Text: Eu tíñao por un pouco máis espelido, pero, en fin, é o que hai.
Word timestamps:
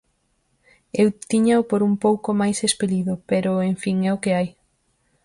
Eu 1.01 1.07
tíñao 1.29 1.61
por 1.69 1.81
un 1.89 1.93
pouco 2.05 2.29
máis 2.41 2.57
espelido, 2.69 3.13
pero, 3.29 3.51
en 3.69 3.75
fin, 3.83 3.97
é 4.09 4.11
o 4.15 4.21
que 4.23 4.31
hai. 4.37 4.47